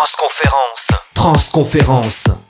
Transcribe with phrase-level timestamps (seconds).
[0.00, 0.88] Transconférence.
[1.12, 2.49] Transconférence.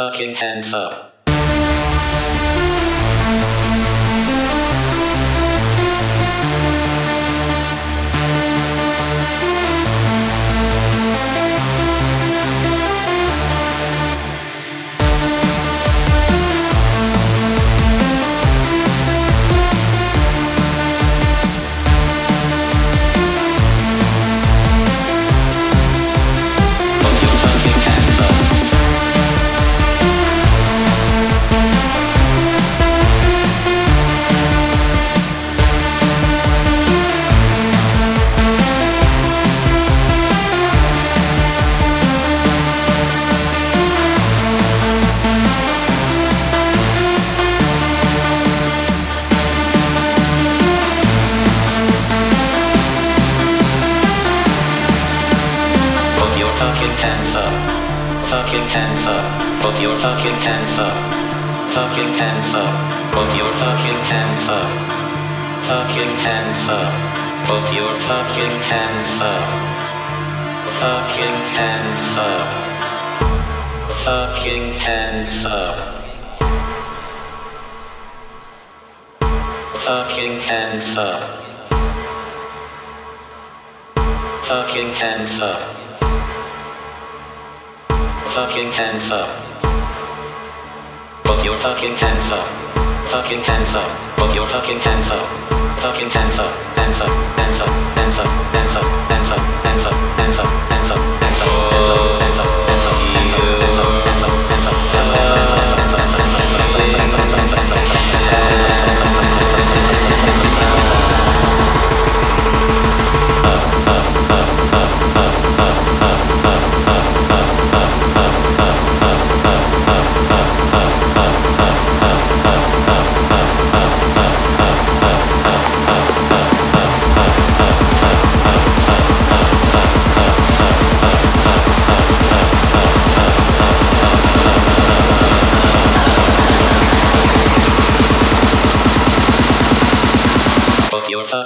[0.00, 0.89] fucking hands up.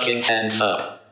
[0.05, 1.04] fucking hands up.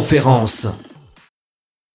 [0.00, 0.89] Transconférence.